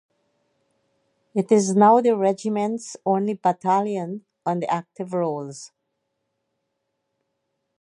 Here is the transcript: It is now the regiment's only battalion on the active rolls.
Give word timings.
It 1.35 1.51
is 1.51 1.75
now 1.75 2.01
the 2.01 2.17
regiment's 2.17 2.97
only 3.05 3.35
battalion 3.35 4.25
on 4.47 4.59
the 4.61 4.67
active 4.67 5.13
rolls. 5.13 5.71